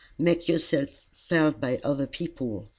Make 0.17 0.47
yourself 0.49 1.05
felt 1.13 1.61
by 1.61 1.79
other 1.83 2.07
people. 2.07 2.69